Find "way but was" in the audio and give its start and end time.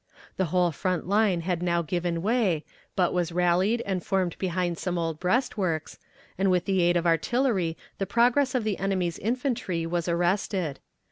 2.23-3.31